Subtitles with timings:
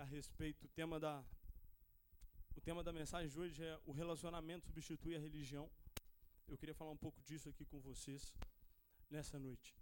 [0.00, 1.22] a respeito, o tema da
[2.56, 5.70] o tema da mensagem de hoje é o relacionamento substitui a religião.
[6.48, 8.34] Eu queria falar um pouco disso aqui com vocês
[9.10, 9.76] nessa noite.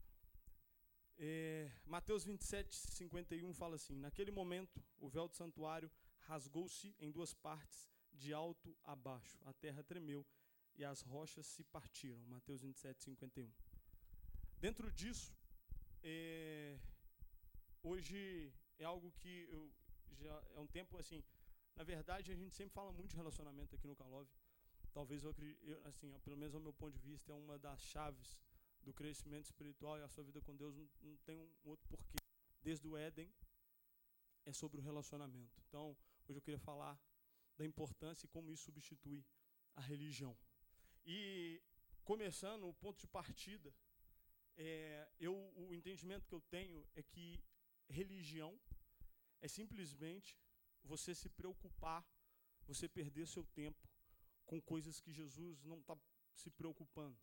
[1.17, 7.33] É, Mateus 27, 51 fala assim: Naquele momento, o véu do santuário rasgou-se em duas
[7.33, 9.39] partes, de alto a baixo.
[9.45, 10.27] A terra tremeu
[10.75, 12.21] e as rochas se partiram.
[12.27, 13.49] Mateus 27, 51.
[14.59, 15.33] Dentro disso,
[16.03, 16.77] é,
[17.85, 19.73] hoje é algo que eu
[20.17, 21.23] já é um tempo assim.
[21.77, 24.31] Na verdade, a gente sempre fala muito de relacionamento aqui no Calove.
[24.93, 28.39] Talvez eu, eu assim, pelo menos ao meu ponto de vista, é uma das chaves
[28.83, 30.75] do crescimento espiritual e a sua vida com Deus.
[30.75, 32.19] Não, não tem um outro porquê.
[32.63, 33.33] Desde o Éden
[34.45, 35.61] é sobre o relacionamento.
[35.69, 35.97] Então,
[36.27, 36.99] hoje eu queria falar
[37.57, 39.25] da importância e como isso substitui
[39.77, 40.37] a religião.
[41.05, 41.63] E
[42.05, 43.75] começando o ponto de partida,
[44.57, 47.43] é, eu o entendimento que eu tenho é que
[47.89, 48.59] religião
[49.41, 50.37] é simplesmente
[50.83, 52.05] você se preocupar,
[52.67, 53.89] você perder seu tempo
[54.47, 55.97] com coisas que Jesus não está
[56.35, 57.19] se preocupando.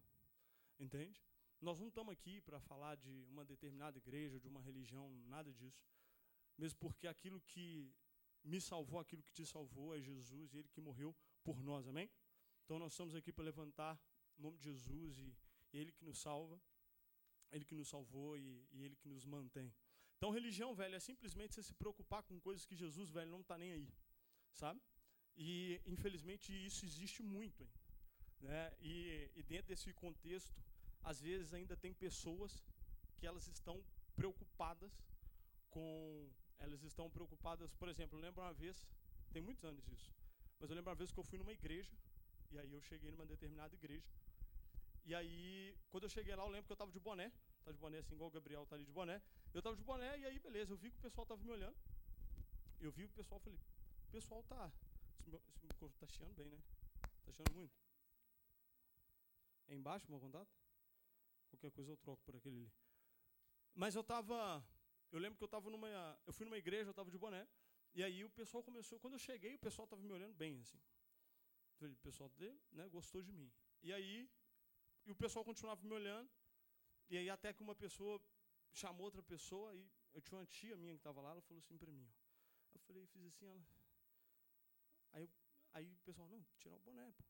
[0.80, 1.23] Entende?
[1.61, 5.83] Nós não estamos aqui para falar de uma determinada igreja, de uma religião, nada disso.
[6.57, 7.94] Mesmo porque aquilo que
[8.44, 12.09] me salvou, aquilo que te salvou é Jesus e Ele que morreu por nós, amém?
[12.63, 14.00] Então nós estamos aqui para levantar
[14.38, 15.35] o nome de Jesus e
[15.73, 16.61] Ele que nos salva,
[17.52, 19.73] Ele que nos salvou e, e Ele que nos mantém.
[20.17, 23.58] Então, religião, velho, é simplesmente você se preocupar com coisas que Jesus, velho, não está
[23.58, 23.89] nem aí,
[24.53, 24.81] sabe?
[25.35, 27.69] E, infelizmente, isso existe muito, hein?
[28.39, 28.72] né?
[28.80, 30.63] E, e dentro desse contexto,
[31.03, 32.63] às vezes ainda tem pessoas
[33.17, 33.83] que elas estão
[34.16, 34.94] preocupadas
[35.69, 36.29] com...
[36.57, 38.88] Elas estão preocupadas, por exemplo, eu lembro uma vez,
[39.33, 40.09] tem muitos anos isso,
[40.57, 41.91] mas eu lembro uma vez que eu fui numa igreja,
[42.50, 44.09] e aí eu cheguei numa determinada igreja,
[45.05, 47.31] e aí, quando eu cheguei lá, eu lembro que eu estava de boné,
[47.63, 49.22] tá de boné assim, igual o Gabriel tá ali de boné.
[49.55, 51.77] Eu tava de boné e aí, beleza, eu vi que o pessoal tava me olhando.
[52.81, 53.57] Eu vi o pessoal, falei,
[54.09, 54.69] o pessoal tá.
[55.17, 56.61] Esse meu tá chiando bem, né?
[57.23, 57.73] Tá chiando muito.
[59.67, 60.53] É embaixo o meu contato?
[61.51, 62.71] Qualquer coisa eu troco por aquele ali.
[63.73, 64.61] Mas eu tava.
[65.09, 65.88] Eu lembro que eu tava numa.
[66.27, 67.47] Eu fui numa igreja, eu tava de boné.
[67.94, 68.99] E aí o pessoal começou.
[68.99, 70.81] Quando eu cheguei, o pessoal tava me olhando bem, assim.
[71.79, 72.29] O pessoal
[72.73, 73.49] né, gostou de mim.
[73.81, 74.29] E aí.
[75.05, 76.29] E o pessoal continuava me olhando.
[77.07, 78.21] E aí até que uma pessoa
[78.75, 81.78] chamou outra pessoa e eu tinha uma tia minha que estava lá, ela falou assim
[81.78, 82.06] para mim.
[82.06, 82.12] Ó.
[82.74, 83.66] Eu falei, fiz assim, ela.
[85.13, 85.30] Aí, eu,
[85.74, 87.24] aí o pessoal, não, tirar o boné, pô.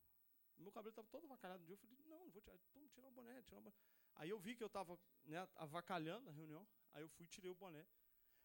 [0.58, 1.74] Meu cabelo estava todo avacalhado um dia.
[1.74, 3.76] Eu falei, não, não vou tirar, então, tirar o boné, tirar o boné.
[4.16, 7.50] Aí eu vi que eu estava né, avacalhando na reunião, aí eu fui e tirei
[7.50, 7.86] o boné.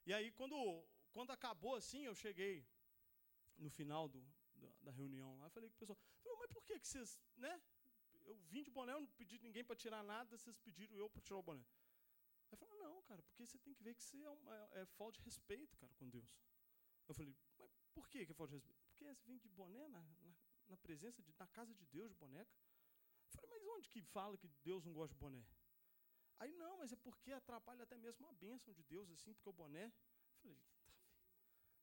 [0.06, 2.68] E aí quando, quando acabou assim, eu cheguei
[3.58, 4.22] no final do,
[4.56, 5.98] da, da reunião lá, falei com o pessoal,
[6.40, 7.62] mas por que, que vocês, né?
[8.26, 11.22] eu vim de boné, eu não pedi ninguém para tirar nada, vocês pediram eu para
[11.22, 11.64] tirar o boné.
[12.52, 14.86] Aí falou, não, cara, porque você tem que ver que você é, uma, é, é
[14.86, 16.36] falta de respeito, cara, com Deus.
[17.08, 18.82] Eu falei, mas por que, é falta de respeito?
[18.84, 20.36] Porque você vem de boné na, na,
[20.68, 22.52] na presença, de, na casa de Deus, de boneca.
[23.26, 25.46] Eu falei, mas onde que fala que Deus não gosta de boné?
[26.38, 29.54] Aí, não, mas é porque atrapalha até mesmo a bênção de Deus, assim, porque o
[29.54, 29.86] boné...
[29.86, 30.58] Eu falei,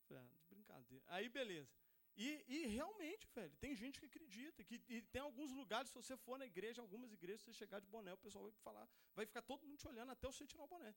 [0.09, 1.05] tá, ah, de brincadeira.
[1.09, 1.73] Aí, beleza.
[2.19, 4.65] E, e, realmente, velho, tem gente que acredita.
[4.65, 7.87] Que, e tem alguns lugares, se você for na igreja, algumas igrejas, você chegar de
[7.87, 10.67] boné, o pessoal vai falar, vai ficar todo mundo te olhando até você tirar o
[10.67, 10.93] boné.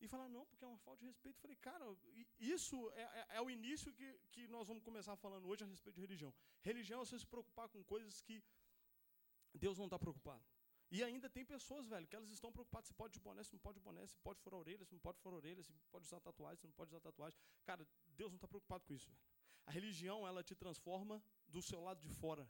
[0.00, 1.36] E falar, não, porque é uma falta de respeito.
[1.36, 1.84] Eu falei, cara,
[2.38, 5.96] isso é, é, é, o início que, que nós vamos começar falando hoje a respeito
[5.96, 6.32] de religião.
[6.62, 8.42] Religião é você se preocupar com coisas que
[9.52, 10.42] Deus não está preocupado.
[10.90, 13.60] E ainda tem pessoas, velho, que elas estão preocupadas se pode de boné, se não
[13.60, 16.18] pode de boné, se pode furar orelha, se não pode furar orelha, se pode usar
[16.18, 17.38] tatuagem, se não pode usar tatuagem.
[17.62, 17.86] Cara,
[18.16, 19.20] Deus não está preocupado com isso, velho.
[19.70, 22.44] A religião, ela te transforma do seu lado de fora.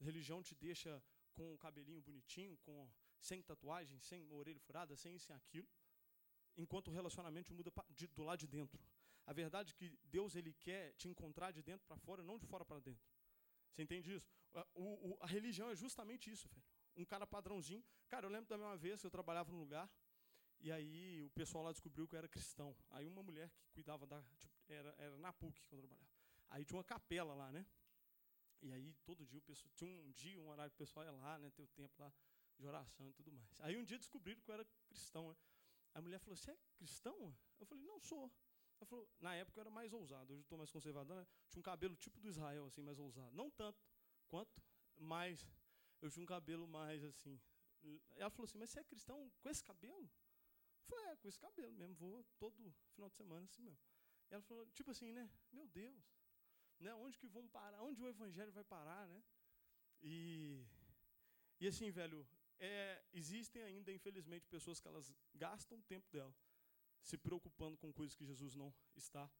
[0.00, 0.90] A religião te deixa
[1.34, 5.68] com o cabelinho bonitinho, com sem tatuagem, sem orelha furada, sem isso e aquilo,
[6.56, 8.82] enquanto o relacionamento muda de, do lado de dentro.
[9.26, 12.46] A verdade é que Deus ele quer te encontrar de dentro para fora, não de
[12.46, 13.06] fora para dentro.
[13.70, 14.32] Você entende isso?
[14.74, 16.64] O, o, a religião é justamente isso, velho.
[16.96, 17.84] Um cara padrãozinho.
[18.08, 19.86] Cara, eu lembro também uma vez que eu trabalhava num lugar
[20.60, 22.74] e aí o pessoal lá descobriu que eu era cristão.
[22.88, 24.22] Aí uma mulher que cuidava da.
[24.38, 26.17] Tipo, era, era na PUC que eu trabalhava.
[26.50, 27.66] Aí tinha uma capela lá, né?
[28.62, 29.70] E aí todo dia o pessoal.
[29.74, 31.50] Tinha um dia, um horário que o pessoal ia lá, né?
[31.50, 32.12] Ter o tempo lá
[32.58, 33.60] de oração e tudo mais.
[33.60, 35.28] Aí um dia descobriram que eu era cristão.
[35.28, 35.36] Né?
[35.94, 37.36] A mulher falou: Você é cristão?
[37.58, 38.30] Eu falei: Não sou.
[38.80, 41.16] Ela falou: Na época eu era mais ousado, hoje eu estou mais conservador.
[41.16, 41.26] Né?
[41.50, 43.34] Tinha um cabelo tipo do Israel, assim, mais ousado.
[43.34, 43.86] Não tanto
[44.26, 44.62] quanto,
[44.96, 45.46] mas
[46.00, 47.40] eu tinha um cabelo mais assim.
[48.16, 50.10] Ela falou assim: Mas você é cristão com esse cabelo?
[50.80, 51.94] Eu falei: É, com esse cabelo mesmo.
[51.94, 53.80] Vou todo final de semana assim mesmo.
[54.30, 55.30] E ela falou: Tipo assim, né?
[55.52, 56.17] Meu Deus.
[56.80, 56.94] Né?
[56.94, 57.82] Onde que vão parar?
[57.82, 59.22] Onde o evangelho vai parar, né?
[60.00, 60.64] E,
[61.60, 62.26] e assim, velho,
[62.58, 66.34] é, existem ainda, infelizmente, pessoas que elas gastam o tempo dela
[67.02, 69.30] se preocupando com coisas que Jesus não está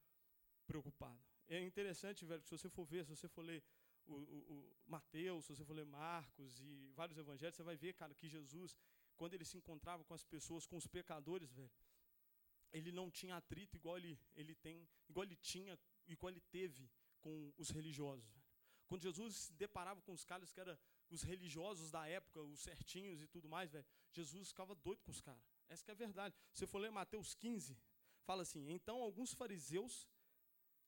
[0.66, 1.20] preocupado.
[1.48, 3.62] É interessante, velho, se você for ver, se você for ler
[4.06, 7.94] o, o, o Mateus, se você for ler Marcos e vários evangelhos, você vai ver,
[7.94, 8.76] cara, que Jesus,
[9.16, 11.70] quando ele se encontrava com as pessoas, com os pecadores, velho,
[12.72, 16.90] ele não tinha atrito igual ele, ele tem, igual ele tinha, igual ele teve
[17.20, 18.38] com os religiosos.
[18.86, 20.76] Quando Jesus se deparava com os caras que eram
[21.10, 25.20] os religiosos da época, os certinhos e tudo mais, velho, Jesus ficava doido com os
[25.20, 25.42] caras.
[25.68, 26.34] Essa é a verdade.
[26.52, 27.76] Se for ler Mateus 15,
[28.24, 30.08] fala assim: Então alguns fariseus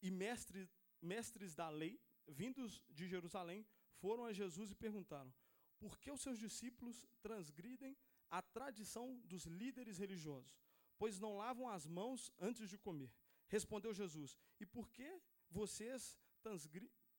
[0.03, 0.69] e mestres,
[1.01, 3.67] mestres da lei, vindos de Jerusalém,
[3.99, 5.33] foram a Jesus e perguntaram:
[5.79, 7.97] Por que os seus discípulos transgridem
[8.31, 10.59] a tradição dos líderes religiosos?
[10.99, 13.13] Pois não lavam as mãos antes de comer.
[13.49, 16.19] Respondeu Jesus: E por que vocês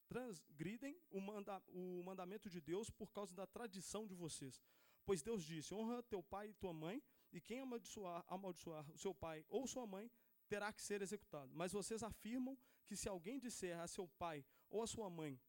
[0.07, 4.61] transgridem o, manda, o mandamento de Deus por causa da tradição de vocês?
[5.05, 9.13] Pois Deus disse: Honra teu pai e tua mãe, e quem amaldiçoar, amaldiçoar o seu
[9.13, 10.11] pai ou sua mãe
[10.47, 11.51] terá que ser executado.
[11.53, 15.39] Mas vocês afirmam que se alguém disser a seu pai ou a sua mãe,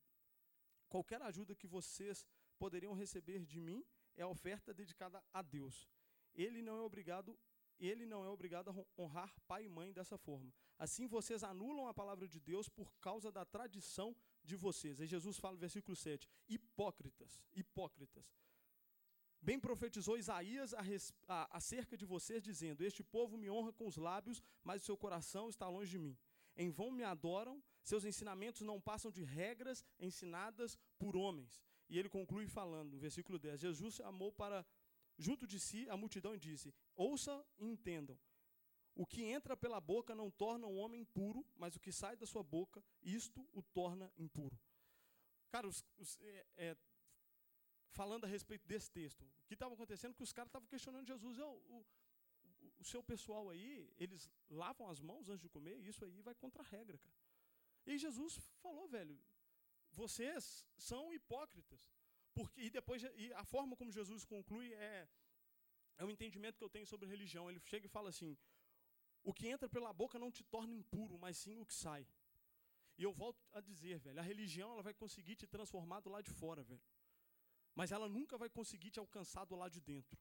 [0.89, 2.27] qualquer ajuda que vocês
[2.59, 3.85] poderiam receber de mim
[4.17, 5.89] é oferta dedicada a Deus.
[6.35, 7.39] Ele não é obrigado,
[7.79, 10.53] ele não é obrigado a honrar pai e mãe dessa forma.
[10.79, 14.15] Assim vocês anulam a palavra de Deus por causa da tradição
[14.45, 15.01] de vocês.
[15.01, 18.35] Aí Jesus fala no versículo 7: Hipócritas, hipócritas.
[19.41, 20.73] Bem profetizou Isaías
[21.51, 25.49] acerca de vocês, dizendo: Este povo me honra com os lábios, mas o seu coração
[25.49, 26.17] está longe de mim.
[26.57, 31.61] Em vão me adoram, seus ensinamentos não passam de regras ensinadas por homens.
[31.89, 34.65] E ele conclui falando, no versículo 10: Jesus amou para
[35.19, 38.19] junto de si a multidão e disse: Ouça e entendam.
[38.95, 42.27] O que entra pela boca não torna o homem puro, mas o que sai da
[42.27, 44.59] sua boca, isto o torna impuro.
[45.51, 46.77] Cara, os, os, é, é,
[47.93, 49.23] falando a respeito desse texto.
[49.23, 50.15] O que estava acontecendo?
[50.15, 51.39] Que os caras estavam questionando Jesus.
[51.39, 51.87] O, o,
[52.81, 56.63] o, seu pessoal aí, eles lavam as mãos antes de comer, isso aí vai contra
[56.63, 57.17] a regra, cara.
[57.87, 59.19] E Jesus falou, velho,
[59.91, 61.91] vocês são hipócritas.
[62.35, 65.09] Porque, e depois, e a forma como Jesus conclui é,
[65.99, 67.51] é o entendimento que eu tenho sobre religião.
[67.51, 68.37] Ele chega e fala assim:
[69.23, 72.07] o que entra pela boca não te torna impuro, mas sim o que sai.
[72.99, 76.25] E eu volto a dizer, velho, a religião ela vai conseguir te transformar do lado
[76.25, 76.83] de fora, velho
[77.75, 80.19] mas ela nunca vai conseguir te alcançar do lado de dentro.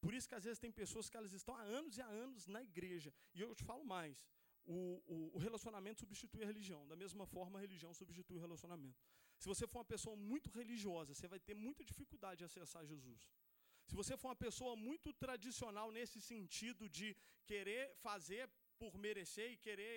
[0.00, 2.46] Por isso que às vezes tem pessoas que elas estão há anos e há anos
[2.46, 3.12] na igreja.
[3.34, 4.24] E eu te falo mais,
[4.64, 6.86] o, o, o, relacionamento substitui a religião.
[6.86, 9.00] Da mesma forma, a religião substitui o relacionamento.
[9.42, 13.22] Se você for uma pessoa muito religiosa, você vai ter muita dificuldade de acessar Jesus.
[13.88, 17.08] Se você for uma pessoa muito tradicional nesse sentido de
[17.50, 18.44] querer fazer
[18.80, 19.96] por merecer e querer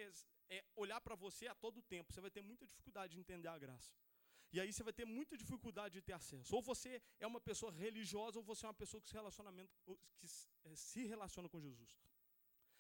[0.50, 3.60] é, olhar para você a todo tempo, você vai ter muita dificuldade de entender a
[3.66, 3.94] graça.
[4.52, 6.56] E aí você vai ter muita dificuldade de ter acesso.
[6.56, 9.72] Ou você é uma pessoa religiosa, ou você é uma pessoa que se, relacionamento,
[10.18, 11.96] que se eh, relaciona com Jesus.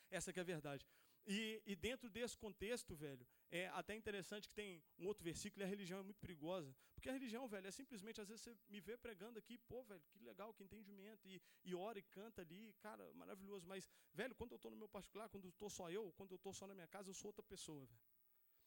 [0.09, 0.83] Essa que é a verdade.
[1.27, 5.65] E, e, dentro desse contexto, velho, é até interessante que tem um outro versículo, e
[5.65, 6.75] a religião é muito perigosa.
[6.93, 10.03] Porque a religião, velho, é simplesmente, às vezes você me vê pregando aqui, pô, velho,
[10.11, 13.65] que legal, que entendimento, e, e ora e canta ali, cara, maravilhoso.
[13.67, 16.35] Mas, velho, quando eu estou no meu particular, quando eu estou só eu, quando eu
[16.35, 18.01] estou só na minha casa, eu sou outra pessoa, velho.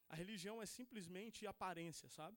[0.08, 2.36] A religião é simplesmente aparência, sabe?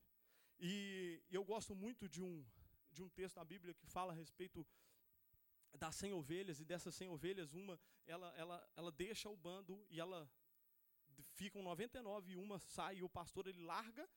[0.59, 2.45] E eu gosto muito de um,
[2.91, 4.67] de um texto da Bíblia que fala a respeito
[5.77, 7.79] das 100 ovelhas, e dessas 100 ovelhas, uma,
[8.11, 10.29] ela, ela, ela deixa o bando e ela
[11.33, 14.07] ficam 99 e uma sai, e o pastor ele larga,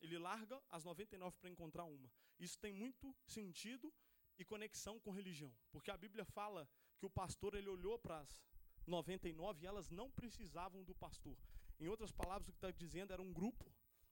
[0.00, 2.10] ele larga as 99 para encontrar uma.
[2.38, 3.92] Isso tem muito sentido
[4.38, 8.42] e conexão com religião, porque a Bíblia fala que o pastor ele olhou para as
[8.86, 11.36] 99 e elas não precisavam do pastor.
[11.78, 13.70] Em outras palavras, o que está dizendo era um grupo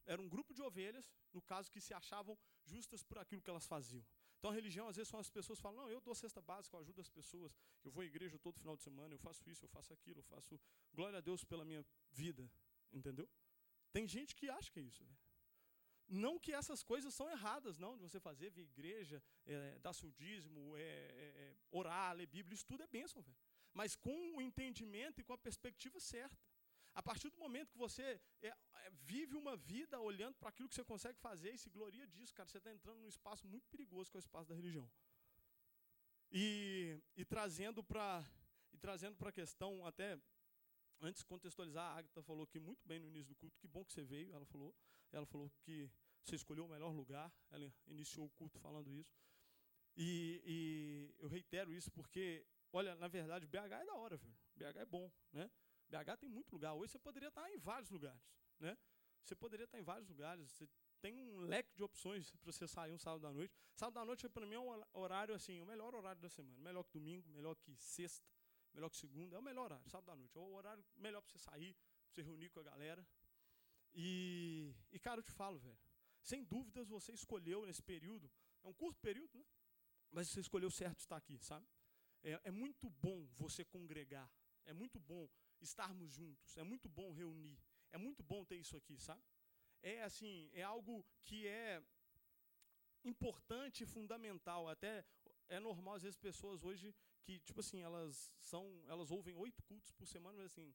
[0.08, 3.66] era um grupo de ovelhas, no caso, que se achavam justas por aquilo que elas
[3.66, 4.02] faziam.
[4.38, 6.76] Então a religião, às vezes, são as pessoas que falam, não, eu dou cesta básica,
[6.76, 7.52] eu ajudo as pessoas,
[7.85, 10.25] eu vou à igreja todo final de semana, eu faço isso, eu faço aquilo, eu
[10.25, 10.61] faço
[10.92, 12.49] glória a Deus pela minha vida.
[12.92, 13.28] Entendeu?
[13.92, 15.04] Tem gente que acha que é isso.
[16.09, 19.92] Não que essas coisas são erradas, não, de você fazer, vir à igreja, é, dar
[19.92, 23.37] seu dízimo, é, é, é, orar, ler Bíblia, isso tudo é bênção, velho.
[23.75, 26.38] Mas com o entendimento e com a perspectiva certa.
[26.98, 30.74] A partir do momento que você é, é, vive uma vida olhando para aquilo que
[30.74, 34.10] você consegue fazer e se gloria disso, cara, você está entrando num espaço muito perigoso
[34.10, 34.90] que é o espaço da religião.
[36.32, 38.28] E, e trazendo para
[38.72, 40.18] e trazendo para a questão até
[41.00, 43.92] antes contextualizar, a Agatha falou que muito bem no início do culto, que bom que
[43.92, 44.74] você veio, ela falou.
[45.12, 45.88] Ela falou que
[46.24, 49.16] você escolheu o melhor lugar, ela iniciou o culto falando isso.
[49.96, 54.36] E, e eu reitero isso porque, olha, na verdade, BH é da hora, velho.
[54.56, 55.48] BH é bom, né?
[55.88, 56.75] BH tem muito lugar.
[56.75, 58.23] Hoje você poderia estar em vários lugares.
[58.61, 58.76] Né?
[59.23, 60.50] Você poderia estar em vários lugares.
[60.50, 60.68] Você
[61.00, 63.54] tem um leque de opções para você sair um sábado à noite.
[63.75, 66.59] Sábado à noite, para mim, é um horário assim, o melhor horário da semana.
[66.61, 68.26] Melhor que domingo, melhor que sexta,
[68.73, 69.37] melhor que segunda.
[69.37, 70.37] É o melhor horário, sábado à noite.
[70.37, 73.07] É o horário melhor para você sair, para você reunir com a galera.
[73.95, 75.78] E, e cara, eu te falo, velho.
[76.23, 78.30] Sem dúvidas você escolheu nesse período,
[78.62, 79.45] é um curto período, né?
[80.11, 81.66] Mas você escolheu certo estar aqui, sabe?
[82.23, 84.30] É, é muito bom você congregar.
[84.64, 85.28] É muito bom
[85.60, 86.56] estarmos juntos.
[86.56, 87.58] É muito bom reunir.
[87.90, 89.22] É muito bom ter isso aqui, sabe?
[89.82, 91.82] É assim, é algo que é
[93.04, 94.68] importante e fundamental.
[94.68, 95.04] Até
[95.48, 99.92] é normal às vezes pessoas hoje que tipo assim elas são, elas ouvem oito cultos
[99.92, 100.74] por semana, mas assim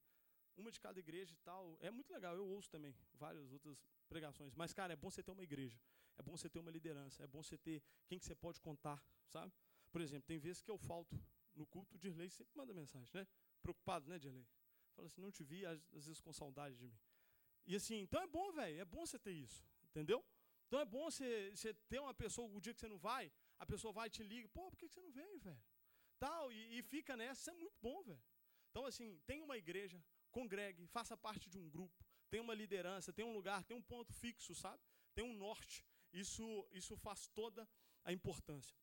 [0.56, 1.78] uma de cada igreja e tal.
[1.80, 2.36] É muito legal.
[2.36, 4.54] Eu ouço também várias outras pregações.
[4.56, 5.80] Mas cara, é bom você ter uma igreja.
[6.18, 7.24] É bom você ter uma liderança.
[7.24, 9.52] É bom você ter quem que você pode contar, sabe?
[9.92, 11.20] Por exemplo, tem vezes que eu falto
[11.56, 13.28] no culto, de Dirley sempre manda mensagem, né?
[13.62, 14.46] Preocupado, né, Dirley?
[14.96, 17.00] Fala assim, não te vi, às vezes com saudade de mim.
[17.66, 20.24] E assim, então é bom, velho, é bom você ter isso, entendeu?
[20.68, 23.66] Então é bom você, você ter uma pessoa, o dia que você não vai, a
[23.66, 25.64] pessoa vai e te liga, pô, por que você não veio, velho?
[26.20, 28.24] Tal, e, e fica nessa, isso é muito bom, velho.
[28.70, 33.24] Então, assim, tem uma igreja, congregue, faça parte de um grupo, tem uma liderança, tem
[33.24, 34.82] um lugar, tem um ponto fixo, sabe?
[35.14, 35.86] Tem um norte.
[36.12, 37.70] Isso, isso faz toda
[38.04, 38.76] a importância.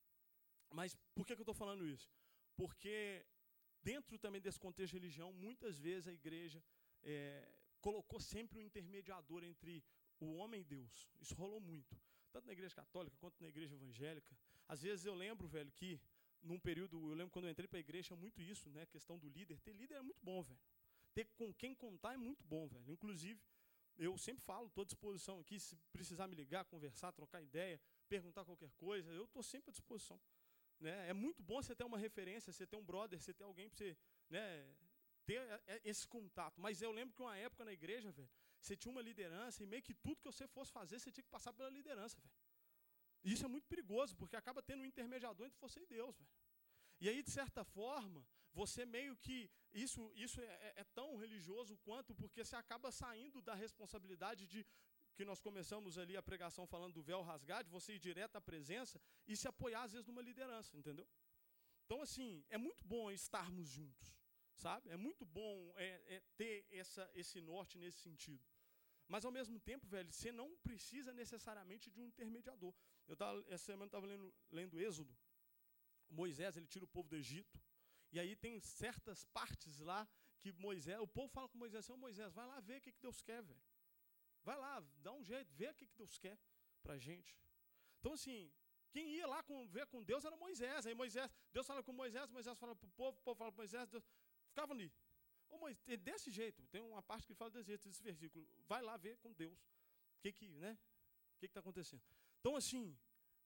[0.71, 2.09] Mas por que, que eu estou falando isso?
[2.57, 3.27] Porque
[3.83, 6.63] dentro também desse contexto de religião, muitas vezes a igreja
[7.03, 7.49] é,
[7.81, 9.85] colocou sempre um intermediador entre
[10.19, 11.09] o homem e Deus.
[11.21, 11.99] Isso rolou muito.
[12.31, 14.37] Tanto na igreja católica quanto na igreja evangélica.
[14.69, 16.01] Às vezes eu lembro, velho, que
[16.43, 18.87] num período, eu lembro quando eu entrei para a igreja, muito isso, né?
[18.87, 19.59] Questão do líder.
[19.61, 20.61] Ter líder é muito bom, velho.
[21.13, 22.91] Ter com quem contar é muito bom, velho.
[22.91, 23.41] Inclusive,
[23.99, 28.45] eu sempre falo, estou à disposição aqui, se precisar me ligar, conversar, trocar ideia, perguntar
[28.45, 30.19] qualquer coisa, eu estou sempre à disposição.
[30.81, 31.11] Né?
[31.11, 33.77] É muito bom você ter uma referência, você ter um brother, você ter alguém para
[33.77, 33.97] você
[34.29, 34.75] né,
[35.27, 35.41] ter
[35.85, 36.61] esse contato.
[36.61, 39.83] Mas eu lembro que uma época na igreja, velho, você tinha uma liderança e meio
[39.83, 42.35] que tudo que você fosse fazer, você tinha que passar pela liderança, velho.
[43.23, 46.31] E isso é muito perigoso, porque acaba tendo um intermediador entre você e Deus, velho.
[47.01, 49.51] E aí, de certa forma, você meio que.
[49.73, 54.67] Isso, isso é, é, é tão religioso quanto, porque você acaba saindo da responsabilidade de
[55.15, 58.41] que nós começamos ali a pregação falando do véu rasgado, de você ir direto à
[58.41, 61.07] presença e se apoiar, às vezes, numa liderança, entendeu?
[61.85, 64.17] Então, assim, é muito bom estarmos juntos,
[64.55, 64.91] sabe?
[64.91, 68.45] É muito bom é, é ter essa, esse norte nesse sentido.
[69.09, 72.73] Mas, ao mesmo tempo, velho, você não precisa necessariamente de um intermediador.
[73.09, 75.13] Eu tava, essa semana estava lendo, lendo Êxodo.
[76.09, 77.61] Moisés, ele tira o povo do Egito.
[78.13, 82.33] E aí tem certas partes lá que Moisés, o povo fala com Moisés, assim, Moisés,
[82.33, 83.61] vai lá ver o que, que Deus quer, velho.
[84.43, 86.39] Vai lá, dá um jeito, vê o que, Deus quer
[86.83, 87.37] para a gente.
[87.99, 88.51] Então, assim,
[88.91, 90.87] quem ia lá com, ver com Deus era Moisés.
[90.87, 93.59] Aí Moisés, Deus fala com Moisés, Moisés fala para o povo, o povo fala para
[93.59, 94.05] Moisés, Deus
[94.49, 94.93] ficava ali.
[95.49, 98.49] Ô, Moisés, desse jeito, tem uma parte que ele fala desse jeito, desse versículo.
[98.67, 99.59] Vai lá ver com Deus.
[100.19, 100.79] O que que, né?
[101.37, 102.03] O que está acontecendo?
[102.41, 102.97] Então, assim,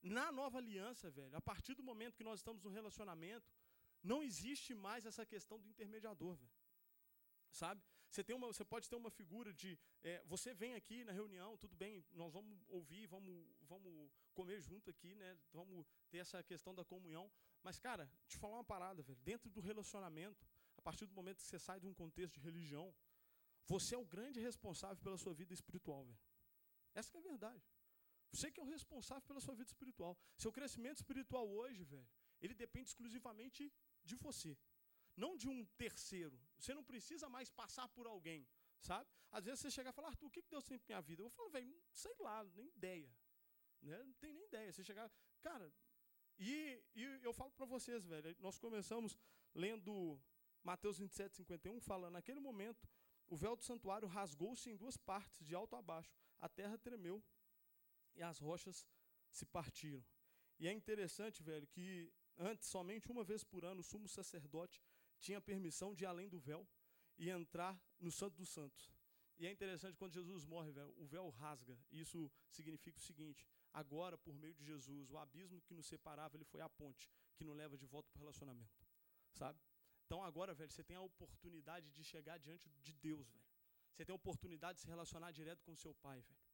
[0.03, 3.51] na nova aliança, velho, a partir do momento que nós estamos no relacionamento,
[4.03, 6.53] não existe mais essa questão do intermediador, velho.
[7.51, 7.83] Sabe?
[8.15, 9.77] Você, tem uma, você pode ter uma figura de.
[10.05, 14.89] É, você vem aqui na reunião, tudo bem, nós vamos ouvir, vamos, vamos comer junto
[14.89, 15.37] aqui, né?
[15.53, 17.29] Vamos ter essa questão da comunhão.
[17.61, 19.19] Mas, cara, te falar uma parada, velho.
[19.25, 22.95] Dentro do relacionamento, a partir do momento que você sai de um contexto de religião,
[23.67, 26.21] você é o grande responsável pela sua vida espiritual, velho.
[26.95, 27.67] Essa é a verdade.
[28.31, 30.17] Você que é o responsável pela sua vida espiritual.
[30.37, 32.09] Seu crescimento espiritual hoje, velho,
[32.41, 33.73] ele depende exclusivamente
[34.05, 34.57] de você
[35.17, 36.39] não de um terceiro.
[36.59, 38.47] Você não precisa mais passar por alguém,
[38.81, 39.09] sabe?
[39.31, 41.23] Às vezes você chega e fala, Arthur, o que Deus tem para minha vida?
[41.23, 43.13] Eu falo, velho, sei lá, nem ideia.
[43.83, 44.03] Né?
[44.03, 44.73] Não tem nem ideia.
[44.73, 45.73] Você chegar, cara,
[46.39, 49.17] e, e eu falo para vocês, velho, nós começamos
[49.55, 50.21] lendo
[50.63, 52.89] Mateus 27, 51, fala, naquele momento,
[53.29, 56.13] o véu do santuário rasgou-se em duas partes, de alto a baixo.
[56.39, 57.23] A terra tremeu
[58.15, 58.87] e as rochas
[59.31, 60.05] se partiram.
[60.59, 64.81] E é interessante, velho, que antes, somente uma vez por ano, o sumo sacerdote
[65.25, 66.63] tinha permissão de ir além do véu
[67.17, 68.83] e entrar no Santo dos Santos.
[69.39, 71.77] E é interessante quando Jesus morre, o véu rasga.
[71.91, 76.45] Isso significa o seguinte: agora, por meio de Jesus, o abismo que nos separava, ele
[76.45, 78.79] foi a ponte que nos leva de volta para o relacionamento.
[79.33, 79.59] Sabe?
[80.05, 83.49] Então agora, velho, você tem a oportunidade de chegar diante de Deus, velho.
[83.93, 86.45] Você tem a oportunidade de se relacionar direto com seu pai, velho.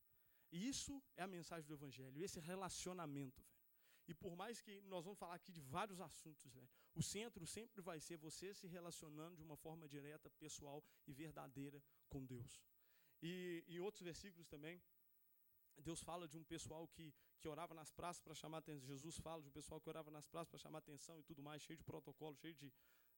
[0.53, 3.61] E isso é a mensagem do evangelho, esse relacionamento, velho.
[4.09, 7.81] E por mais que nós vamos falar aqui de vários assuntos, velho, o centro sempre
[7.81, 12.61] vai ser você se relacionando de uma forma direta, pessoal e verdadeira com Deus.
[13.23, 14.83] E em outros versículos também,
[15.79, 18.87] Deus fala de um pessoal que, que orava nas praças para chamar atenção.
[18.87, 21.63] Jesus fala de um pessoal que orava nas praças para chamar atenção e tudo mais,
[21.63, 22.73] cheio de protocolo, cheio de,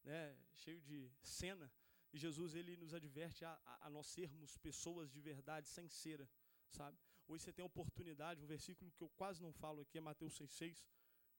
[0.05, 1.71] né, cheio de cena.
[2.13, 6.29] E Jesus ele nos adverte a, a, nós sermos pessoas de verdade, sem cera,
[6.71, 6.99] sabe?
[7.27, 10.39] Hoje você tem a oportunidade, um versículo que eu quase não falo aqui é Mateus
[10.39, 10.85] 6,6,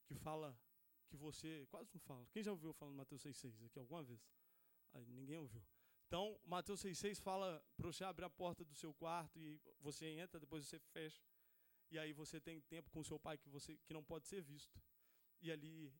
[0.06, 0.58] que fala
[1.04, 1.66] que você.
[1.70, 2.26] Quase não fala.
[2.32, 4.20] Quem já ouviu falando Mateus 6,6 aqui alguma vez?
[4.92, 5.62] Aí, ninguém ouviu.
[6.06, 10.38] Então, Mateus 6,6 fala para você abrir a porta do seu quarto e você entra,
[10.38, 11.22] depois você fecha.
[11.90, 14.80] E aí você tem tempo com seu pai que, você, que não pode ser visto.
[15.40, 15.92] E ali,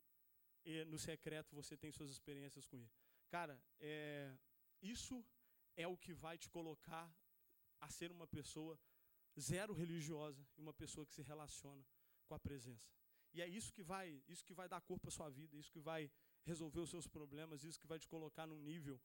[0.64, 2.90] e no secreto, você tem suas experiências com ele.
[3.28, 4.36] Cara, é,
[4.80, 5.24] isso
[5.76, 7.12] é o que vai te colocar
[7.80, 8.78] a ser uma pessoa
[9.38, 11.84] zero religiosa e uma pessoa que se relaciona
[12.26, 12.90] com a presença.
[13.34, 15.80] E é isso que vai, isso que vai dar corpo à sua vida, isso que
[15.80, 16.10] vai
[16.44, 18.98] resolver os seus problemas, isso que vai te colocar num nível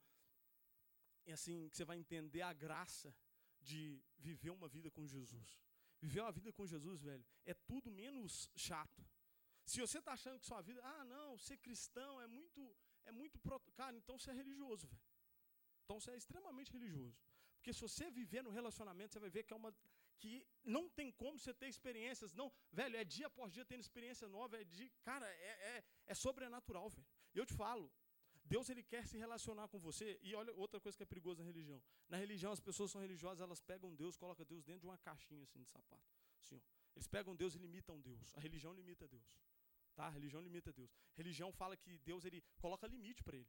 [1.26, 3.14] e assim que você vai entender a graça
[3.60, 5.48] de viver uma vida com Jesus.
[6.00, 9.06] Viver uma vida com Jesus, velho, é tudo menos chato.
[9.66, 13.38] Se você está achando que sua vida, ah, não, ser cristão é muito, é muito,
[13.74, 15.02] cara, então você é religioso, velho.
[15.84, 17.18] Então você é extremamente religioso.
[17.56, 19.74] Porque se você viver no relacionamento, você vai ver que é uma
[20.20, 20.32] que
[20.76, 24.60] não tem como você ter experiências, não, velho, é dia após dia tendo experiência nova,
[24.60, 27.08] é de, cara, é, é, é sobrenatural, velho.
[27.40, 27.90] Eu te falo,
[28.44, 30.18] Deus ele quer se relacionar com você.
[30.22, 31.82] E olha outra coisa que é perigosa na religião.
[32.08, 35.44] Na religião as pessoas são religiosas, elas pegam Deus, colocam Deus dentro de uma caixinha
[35.44, 36.10] assim de sapato.
[36.40, 36.60] Assim, ó.
[36.96, 38.34] Eles pegam Deus e limitam Deus.
[38.36, 39.28] A religião limita Deus.
[39.94, 40.06] Tá?
[40.06, 40.92] A religião limita Deus.
[41.14, 43.48] A religião fala que Deus ele coloca limite para ele.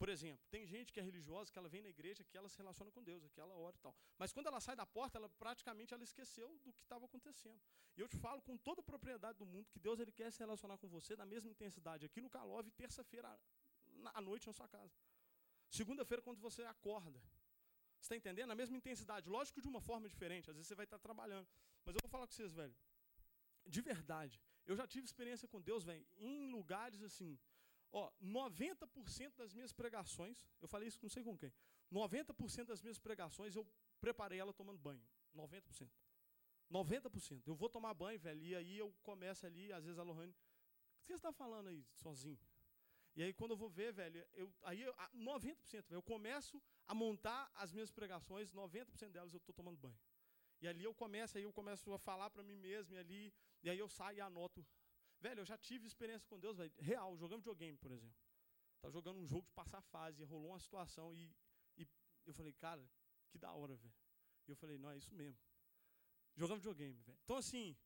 [0.00, 2.56] Por exemplo, tem gente que é religiosa, que ela vem na igreja, que ela se
[2.56, 3.94] relaciona com Deus, aquela hora e tal.
[4.16, 7.60] Mas quando ela sai da porta, ela praticamente ela esqueceu do que estava acontecendo.
[7.98, 10.38] E eu te falo com toda a propriedade do mundo que Deus ele quer se
[10.38, 13.28] relacionar com você na mesma intensidade aqui no Calov terça-feira
[14.14, 14.96] à noite na sua casa.
[15.68, 17.20] Segunda-feira quando você acorda.
[17.20, 18.48] Você está entendendo?
[18.48, 19.28] Na mesma intensidade.
[19.28, 20.48] Lógico de uma forma diferente.
[20.48, 21.46] Às vezes você vai estar trabalhando.
[21.84, 22.74] Mas eu vou falar com vocês, velho.
[23.66, 24.40] De verdade.
[24.64, 27.38] Eu já tive experiência com Deus, velho, em lugares assim
[27.92, 31.52] Ó, 90% das minhas pregações, eu falei isso não sei com quem,
[31.92, 33.66] 90% das minhas pregações eu
[34.00, 35.02] preparei ela tomando banho.
[35.34, 35.90] 90%.
[36.70, 37.42] 90%.
[37.46, 41.06] Eu vou tomar banho, velho, e aí eu começo ali, às vezes a Lohane, o
[41.06, 42.38] que você está falando aí, sozinho?
[43.16, 46.94] E aí quando eu vou ver, velho, eu, aí eu, 90%, velho, eu começo a
[46.94, 49.98] montar as minhas pregações, 90% delas eu estou tomando banho.
[50.60, 53.70] E ali eu começo, aí eu começo a falar para mim mesmo, e ali, e
[53.70, 54.64] aí eu saio e anoto
[55.20, 58.16] Velho, eu já tive experiência com Deus, velho, real, jogando videogame, por exemplo.
[58.80, 61.30] Tava jogando um jogo de passar fase, rolou uma situação e,
[61.76, 61.86] e
[62.24, 62.82] eu falei, cara,
[63.28, 63.94] que da hora, velho.
[64.46, 65.40] E eu falei, não, é isso mesmo.
[66.34, 67.18] Jogando videogame, velho.
[67.24, 67.76] Então, assim,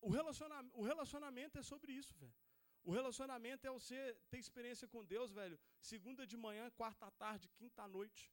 [0.00, 2.34] o, relaciona o relacionamento é sobre isso, velho.
[2.82, 5.58] O relacionamento é você ter experiência com Deus, velho.
[5.80, 8.30] Segunda de manhã, quarta tarde, quinta noite.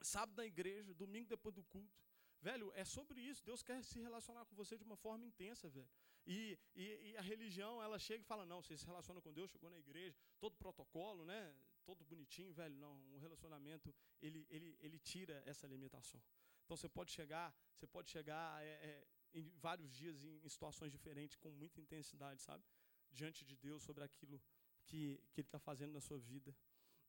[0.00, 2.02] Sábado na igreja, domingo depois do culto.
[2.40, 3.44] Velho, é sobre isso.
[3.44, 5.90] Deus quer se relacionar com você de uma forma intensa, velho.
[6.26, 9.50] E, e, e, a religião, ela chega e fala, não, você se relaciona com Deus,
[9.50, 11.54] chegou na igreja, todo protocolo, né?
[11.84, 12.76] Todo bonitinho, velho.
[12.76, 16.22] Não, o relacionamento, ele, ele, ele tira essa limitação.
[16.64, 20.92] Então você pode chegar, você pode chegar é, é, em vários dias em, em, situações
[20.92, 22.64] diferentes, com muita intensidade, sabe?
[23.10, 24.40] Diante de Deus sobre aquilo
[24.84, 26.56] que, que Ele está fazendo na sua vida.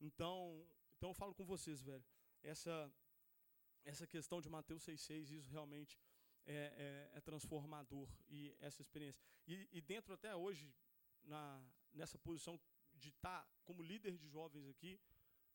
[0.02, 2.04] Então, então eu falo com vocês, velho.
[2.42, 2.92] Essa,
[3.86, 6.00] essa questão de Mateus 6,6, isso realmente
[6.46, 9.22] é, é, é transformador e essa experiência.
[9.48, 10.74] E, e, dentro até hoje,
[11.24, 12.60] na, nessa posição
[12.96, 15.00] de estar tá como líder de jovens aqui,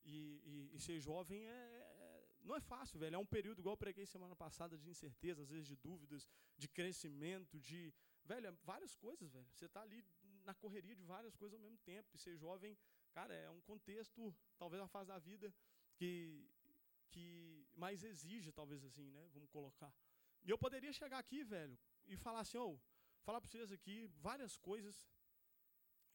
[0.04, 2.08] e, e, e ser jovem é, é,
[2.42, 3.16] não é fácil, velho.
[3.16, 6.68] É um período, igual eu preguei semana passada, de incerteza, às vezes de dúvidas, de
[6.68, 7.92] crescimento, de.
[8.24, 9.46] Velho, é várias coisas, velho.
[9.52, 10.04] Você está ali
[10.44, 12.08] na correria de várias coisas ao mesmo tempo.
[12.14, 12.76] E ser jovem,
[13.12, 15.54] cara, é um contexto, talvez uma fase da vida
[15.94, 16.48] que,
[17.10, 19.28] que mais exige, talvez assim, né?
[19.32, 19.92] Vamos colocar.
[20.48, 22.76] E eu poderia chegar aqui, velho, e falar assim, ó, oh,
[23.26, 24.96] falar para vocês aqui várias coisas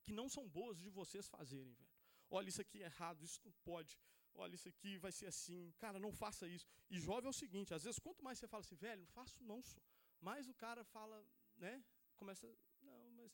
[0.03, 1.91] que não são boas de vocês fazerem, velho.
[2.37, 3.93] Olha, isso aqui é errado, isso não pode.
[4.33, 5.71] Olha, isso aqui vai ser assim.
[5.83, 6.65] Cara, não faça isso.
[6.89, 9.43] E jovem é o seguinte, às vezes, quanto mais você fala assim, velho, não faço
[9.43, 9.79] não, só.
[10.19, 11.23] mais o cara fala,
[11.55, 11.73] né?
[12.15, 13.31] Começa, não, mas...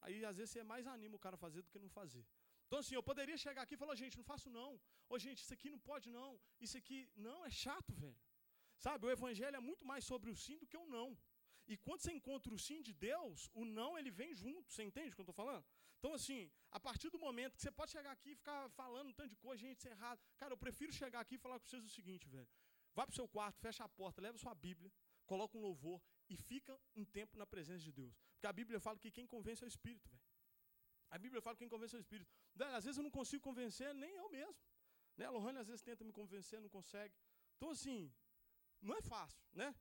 [0.00, 2.26] Aí, às vezes, você mais anima o cara a fazer do que não fazer.
[2.66, 4.72] Então, assim, eu poderia chegar aqui e falar, gente, não faço não.
[5.08, 6.32] Ô, gente, isso aqui não pode não.
[6.60, 8.25] Isso aqui, não, é chato, velho.
[8.78, 11.16] Sabe, o evangelho é muito mais sobre o sim do que o não.
[11.66, 14.72] E quando você encontra o sim de Deus, o não ele vem junto.
[14.72, 15.64] Você entende o que eu estou falando?
[15.98, 19.12] Então, assim, a partir do momento que você pode chegar aqui e ficar falando um
[19.12, 20.20] tanto de coisa, gente, isso é errado.
[20.36, 22.48] Cara, eu prefiro chegar aqui e falar com vocês o seguinte, velho.
[22.94, 24.92] Vá para o seu quarto, fecha a porta, leva sua Bíblia,
[25.26, 28.14] coloca um louvor e fica um tempo na presença de Deus.
[28.34, 30.22] Porque a Bíblia fala que quem convence é o Espírito, velho.
[31.10, 32.30] A Bíblia fala que quem convence é o Espírito.
[32.78, 34.56] Às vezes eu não consigo convencer nem eu mesmo.
[35.16, 35.24] Né?
[35.24, 37.14] A Lohane às vezes tenta me convencer, não consegue.
[37.56, 38.12] Então, assim,
[38.80, 39.74] não é fácil, né?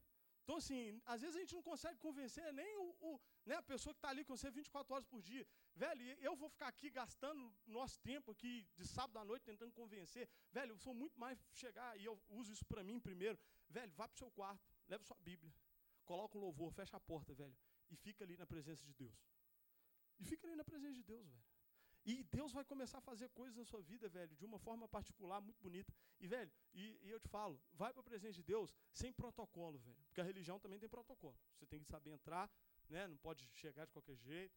[0.46, 3.94] Então, assim, às vezes a gente não consegue convencer nem o, o né, a pessoa
[3.96, 5.46] que está ali com você 24 horas por dia.
[5.76, 10.30] Velho, eu vou ficar aqui gastando nosso tempo aqui de sábado à noite tentando convencer.
[10.52, 13.40] Velho, eu sou muito mais chegar, e eu uso isso para mim primeiro.
[13.70, 15.52] Velho, vá para o seu quarto, leva sua Bíblia,
[16.06, 17.58] coloca um louvor, fecha a porta, velho,
[17.90, 19.18] e fica ali na presença de Deus.
[20.20, 21.55] E fica ali na presença de Deus, velho.
[22.06, 25.42] E Deus vai começar a fazer coisas na sua vida, velho, de uma forma particular,
[25.42, 25.92] muito bonita.
[26.20, 29.80] E, velho, e, e eu te falo, vai para a presença de Deus sem protocolo,
[29.80, 30.04] velho.
[30.06, 31.36] Porque a religião também tem protocolo.
[31.56, 32.48] Você tem que saber entrar,
[32.88, 33.08] né?
[33.08, 34.56] Não pode chegar de qualquer jeito.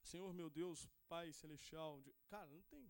[0.00, 2.00] Senhor, meu Deus, Pai Celestial.
[2.02, 2.14] De...
[2.28, 2.88] Cara, não tem.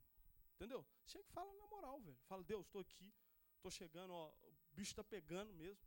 [0.57, 0.87] Entendeu?
[1.07, 2.19] Chega e fala na moral, velho.
[2.27, 3.15] Fala, Deus, estou aqui,
[3.57, 5.83] estou chegando, ó, o bicho está pegando mesmo.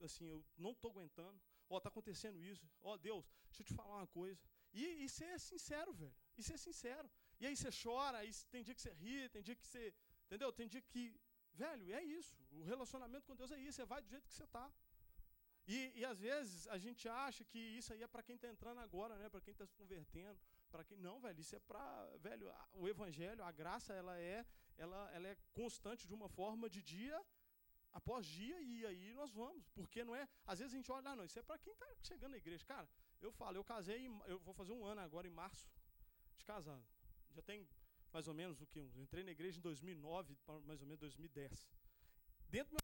[0.00, 1.40] Assim, eu não estou aguentando.
[1.70, 2.68] Ó, está acontecendo isso.
[2.82, 4.38] Ó, Deus, deixa eu te falar uma coisa.
[4.74, 6.14] E, e ser sincero, velho.
[6.36, 7.08] E ser sincero.
[7.40, 9.94] E aí você chora, aí tem dia que você ri, tem dia que você.
[10.26, 10.52] Entendeu?
[10.52, 11.02] Tem dia que.
[11.54, 12.36] Velho, é isso.
[12.50, 13.76] O relacionamento com Deus é isso.
[13.76, 14.72] Você vai do jeito que você está.
[15.66, 18.80] E, e às vezes a gente acha que isso aí é para quem está entrando
[18.80, 19.28] agora, né?
[19.28, 20.38] Para quem está se convertendo,
[20.70, 21.40] para quem não, velho.
[21.40, 22.52] Isso é para, velho.
[22.72, 24.44] O evangelho, a graça, ela é,
[24.76, 27.20] ela, ela é constante de uma forma de dia
[27.92, 30.26] após dia e aí nós vamos, porque não é.
[30.46, 32.64] Às vezes a gente olha, ah, não, isso é para quem está chegando na igreja,
[32.64, 32.88] cara.
[33.20, 35.68] Eu falo, eu casei, eu vou fazer um ano agora em março
[36.42, 36.84] de casado.
[37.34, 37.66] Já tem
[38.12, 38.80] mais ou menos o que?
[38.80, 41.68] Eu entrei na igreja em 2009, mais ou menos 2010.
[42.50, 42.82] Dentro do meu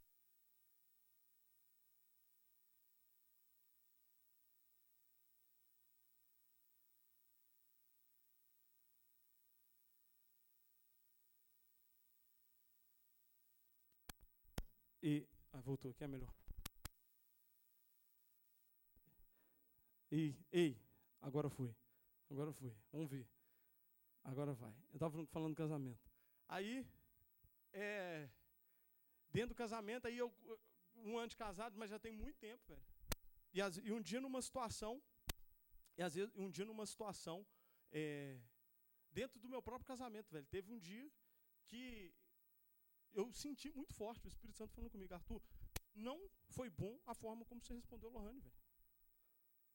[15.03, 15.27] E.
[15.53, 16.33] Ah, voltou aqui, é melhor.
[20.11, 20.81] Ei, ei,
[21.21, 21.75] agora foi.
[22.31, 22.75] Agora foi.
[22.93, 23.27] Vamos ver.
[24.29, 24.75] Agora vai.
[24.91, 26.07] Eu estava falando do casamento.
[26.47, 26.87] Aí,
[27.73, 28.29] é,
[29.31, 30.31] dentro do casamento, aí eu,
[30.97, 32.85] um ano de casado, mas já tem muito tempo, velho.
[33.55, 35.03] E, as, e um dia numa situação,
[35.97, 37.47] e às vezes um dia numa situação,
[37.91, 38.39] é,
[39.11, 41.11] dentro do meu próprio casamento, velho, teve um dia
[41.67, 42.15] que
[43.15, 45.43] eu senti muito forte o Espírito Santo falando comigo, Arthur,
[45.95, 46.19] não
[46.51, 48.55] foi bom a forma como você respondeu Lohane, velho.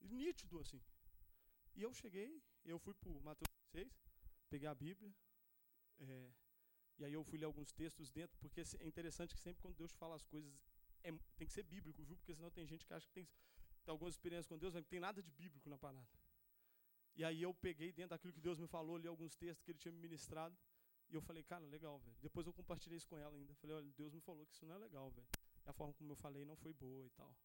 [0.00, 0.80] Nítido, assim.
[1.74, 4.13] E eu cheguei, eu fui para Mateus 6,
[4.54, 5.12] peguei a Bíblia,
[5.98, 6.30] é,
[6.98, 9.92] e aí eu fui ler alguns textos dentro, porque é interessante que sempre quando Deus
[10.02, 10.52] fala as coisas,
[11.02, 12.16] é, tem que ser bíblico, viu?
[12.16, 13.24] Porque senão tem gente que acha que tem,
[13.84, 16.08] tem algumas experiências com Deus, mas não tem nada de bíblico na parada.
[17.16, 19.78] E aí eu peguei dentro daquilo que Deus me falou, li alguns textos que ele
[19.78, 20.56] tinha me ministrado,
[21.10, 22.16] e eu falei, cara, legal, velho.
[22.20, 23.54] Depois eu compartilhei isso com ela ainda.
[23.56, 25.28] Falei, olha, Deus me falou que isso não é legal, velho.
[25.66, 27.36] A forma como eu falei não foi boa e tal.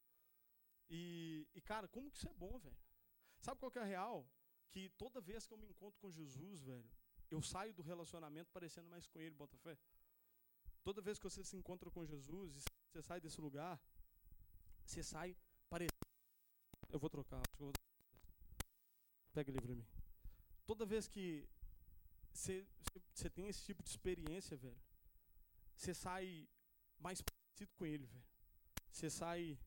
[0.90, 2.78] E, e cara, como que isso é bom, velho?
[3.40, 4.28] Sabe qual que é a real?
[4.70, 6.90] Que toda vez que eu me encontro com Jesus, velho,
[7.30, 9.78] eu saio do relacionamento parecendo mais com ele, bota fé.
[10.84, 13.80] Toda vez que você se encontra com Jesus e você sai desse lugar,
[14.86, 15.36] você sai
[15.70, 15.94] parecendo.
[16.90, 17.42] Eu vou trocar.
[17.60, 17.74] Eu vou...
[19.34, 19.88] Pega ele mim.
[20.66, 21.48] Toda vez que
[22.34, 24.82] você tem esse tipo de experiência, velho,
[25.76, 26.48] você sai
[27.00, 28.26] mais parecido com ele, velho.
[28.92, 29.60] Você sai.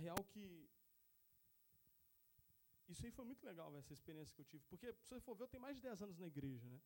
[0.00, 0.44] Real que.
[2.88, 4.64] Isso aí foi muito legal, essa experiência que eu tive.
[4.68, 6.80] Porque, se você for ver, eu tenho mais de 10 anos na igreja, né?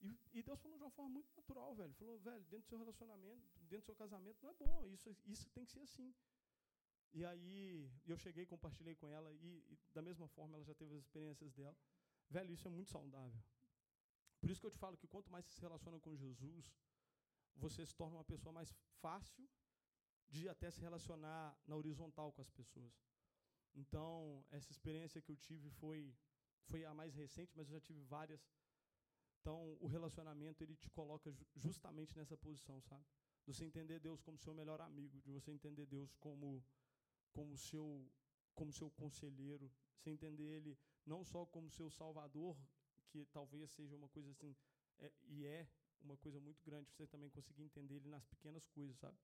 [0.00, 1.94] E, e, Deus falou de uma forma muito natural, velho.
[1.94, 4.86] Falou, velho, dentro do seu relacionamento, dentro do seu casamento, não é bom.
[4.88, 6.14] Isso, isso tem que ser assim.
[7.12, 10.94] E aí eu cheguei, compartilhei com ela e, e, da mesma forma ela já teve
[10.94, 11.76] as experiências dela.
[12.28, 13.40] Velho, isso é muito saudável.
[14.40, 16.64] Por isso que eu te falo que quanto mais você se relaciona com Jesus,
[17.56, 19.48] você se torna uma pessoa mais fácil
[20.28, 22.92] de até se relacionar na horizontal com as pessoas.
[23.74, 26.14] Então, essa experiência que eu tive foi
[26.66, 28.40] foi a mais recente, mas eu já tive várias
[29.44, 33.04] então, o relacionamento ele te coloca justamente nessa posição, sabe?
[33.44, 36.64] De você entender Deus como seu melhor amigo, de você entender Deus como
[37.30, 38.10] como seu
[38.54, 42.56] como seu conselheiro, você entender ele não só como seu salvador,
[43.10, 44.56] que talvez seja uma coisa assim,
[44.98, 45.68] é, e é
[46.00, 49.18] uma coisa muito grande, você também conseguir entender ele nas pequenas coisas, sabe?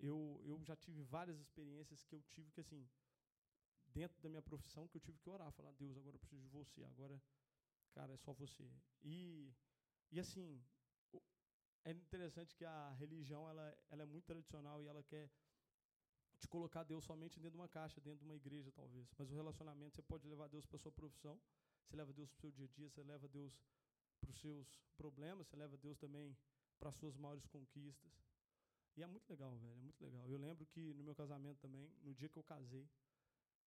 [0.00, 2.88] Eu, eu já tive várias experiências que eu tive que, assim,
[3.86, 6.48] dentro da minha profissão, que eu tive que orar, falar, Deus, agora eu preciso de
[6.48, 7.20] você, agora
[7.92, 8.70] cara, é só você.
[9.02, 9.52] E,
[10.10, 10.62] e assim,
[11.84, 15.30] é interessante que a religião ela, ela é muito tradicional e ela quer
[16.38, 19.12] te colocar Deus somente dentro de uma caixa, dentro de uma igreja, talvez.
[19.18, 21.40] Mas o relacionamento, você pode levar Deus para sua profissão,
[21.84, 23.60] você leva Deus para o seu dia a dia, você leva Deus
[24.20, 26.36] para os seus problemas, você leva Deus também
[26.78, 28.29] para as suas maiores conquistas.
[29.00, 30.28] E é muito legal, velho, é muito legal.
[30.28, 32.86] Eu lembro que no meu casamento também, no dia que eu casei,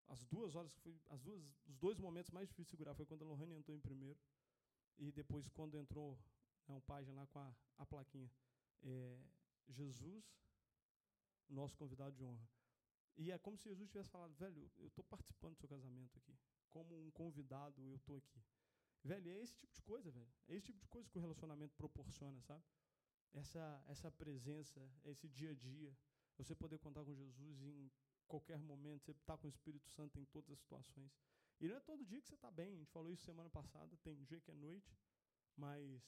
[0.07, 3.23] as duas horas que as duas, os dois momentos mais difíceis de segurar foi quando
[3.23, 4.19] a Lohane entrou em primeiro
[4.95, 6.19] e depois quando entrou
[6.67, 8.31] né, um página lá com a, a plaquinha
[8.83, 9.19] é,
[9.69, 10.23] Jesus,
[11.49, 12.47] nosso convidado de honra.
[13.17, 16.37] E é como se Jesus tivesse falado, velho, eu estou participando do seu casamento aqui.
[16.69, 18.39] Como um convidado, eu estou aqui.
[19.03, 20.31] Velho, é esse tipo de coisa, velho.
[20.47, 22.63] É esse tipo de coisa que o relacionamento proporciona, sabe?
[23.33, 25.97] Essa, essa presença, esse dia a dia,
[26.37, 27.91] você poder contar com Jesus em
[28.27, 31.11] qualquer momento, você está com o Espírito Santo em todas as situações.
[31.59, 33.95] E não é todo dia que você está bem, a gente falou isso semana passada,
[34.03, 34.97] tem dia que é noite,
[35.55, 36.01] mas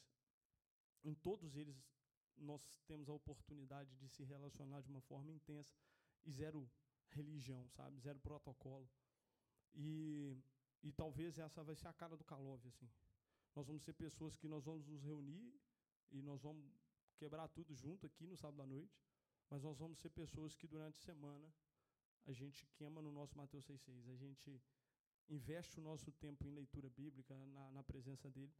[1.03, 1.75] em todos eles
[2.37, 5.73] nós temos a oportunidade de se relacionar de uma forma intensa
[6.25, 6.69] e zero
[7.09, 7.99] religião, sabe?
[7.99, 8.89] Zero protocolo.
[9.73, 10.37] E,
[10.83, 12.89] e talvez essa vai ser a cara do Calove, assim.
[13.55, 15.53] Nós vamos ser pessoas que nós vamos nos reunir
[16.11, 16.65] e nós vamos
[17.15, 18.99] quebrar tudo junto aqui no sábado à noite,
[19.49, 21.53] mas nós vamos ser pessoas que durante a semana
[22.25, 24.09] a gente queima no nosso Mateus 6,6.
[24.09, 24.61] A gente
[25.29, 28.53] investe o nosso tempo em leitura bíblica, na, na presença dele.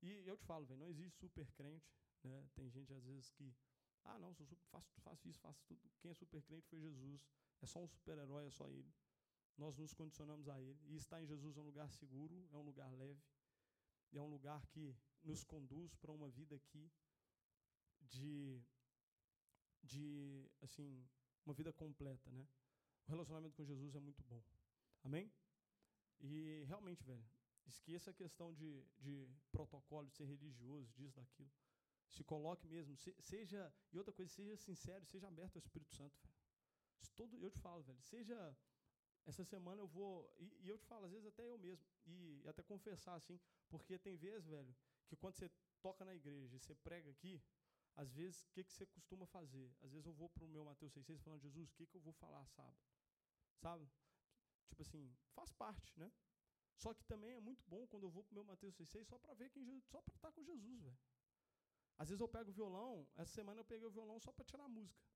[0.00, 1.92] E eu te falo, velho, não existe super crente.
[2.22, 2.48] Né?
[2.54, 3.54] Tem gente às vezes que,
[4.04, 5.90] ah, não, sou super, faço, faço isso, faço tudo.
[6.00, 7.20] Quem é super crente foi Jesus.
[7.60, 8.92] É só um super-herói, é só ele.
[9.56, 10.80] Nós nos condicionamos a ele.
[10.86, 13.22] E estar em Jesus é um lugar seguro, é um lugar leve,
[14.12, 16.90] é um lugar que nos conduz para uma vida aqui
[18.08, 18.62] de,
[19.82, 21.06] de, assim,
[21.44, 22.46] uma vida completa, né?
[23.06, 24.42] O relacionamento com Jesus é muito bom.
[25.02, 25.32] Amém?
[26.20, 27.24] E realmente, velho,
[27.66, 31.50] esqueça a questão de, de protocolo, de ser religioso, disso, daquilo.
[32.10, 36.16] Se coloque mesmo, se, seja, e outra coisa, seja sincero, seja aberto ao Espírito Santo,
[36.22, 36.36] velho.
[37.16, 38.56] Todo, eu te falo, velho, seja,
[39.26, 42.42] essa semana eu vou, e, e eu te falo, às vezes até eu mesmo, e,
[42.44, 44.74] e até confessar assim, porque tem vezes, velho,
[45.06, 47.42] que quando você toca na igreja e você prega aqui,
[47.94, 49.70] às vezes, o que, que você costuma fazer?
[49.82, 52.00] Às vezes eu vou para o meu Mateus 6,6 falando, Jesus, o que, que eu
[52.00, 52.80] vou falar sábado?
[53.58, 53.88] Sabe?
[54.68, 56.10] Tipo assim, faz parte, né?
[56.74, 59.18] Só que também é muito bom quando eu vou para o meu Mateus 6,6 só
[59.18, 60.98] para ver quem só para estar com Jesus, velho.
[61.98, 64.64] Às vezes eu pego o violão, essa semana eu peguei o violão só para tirar
[64.64, 65.06] a música.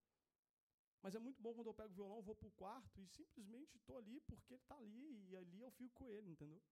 [1.03, 3.77] Mas é muito bom quando eu pego o violão, vou para o quarto e simplesmente
[3.77, 6.63] estou ali porque ele está ali e ali eu fico com ele, entendeu?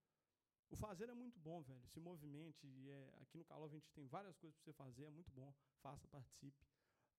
[0.70, 1.86] O fazer é muito bom, velho.
[1.88, 2.66] Se movimente.
[2.88, 5.52] É, aqui no Calor a gente tem várias coisas para você fazer, é muito bom.
[5.80, 6.66] Faça, participe.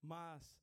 [0.02, 0.60] Mas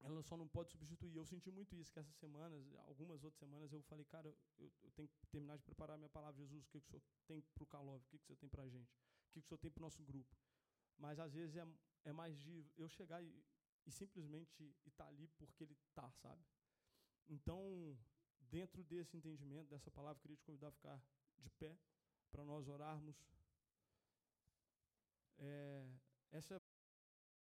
[0.00, 1.16] ela só não pode substituir.
[1.16, 4.90] Eu senti muito isso, que essas semanas, algumas outras semanas, eu falei, cara, eu, eu
[4.92, 6.38] tenho que terminar de preparar minha palavra.
[6.38, 8.02] Jesus, o que, que o senhor tem para o Calov?
[8.02, 8.92] O que, que o senhor tem para a gente?
[8.92, 10.36] O que, que o senhor tem para o nosso grupo?
[10.96, 11.66] Mas às vezes é,
[12.04, 13.44] é mais de eu chegar e,
[13.86, 16.44] e simplesmente estar tá ali porque ele está, sabe?
[17.28, 17.96] Então,
[18.40, 21.02] dentro desse entendimento, dessa palavra, eu queria te convidar a ficar
[21.38, 21.76] de pé
[22.30, 23.16] para nós orarmos.
[25.38, 25.86] É,
[26.32, 26.60] essa